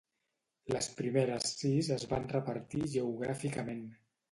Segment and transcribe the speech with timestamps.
[0.75, 3.89] Les primeres sis es van repartir geogràficament.